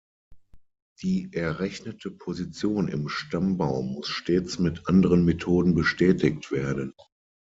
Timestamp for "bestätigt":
5.75-6.51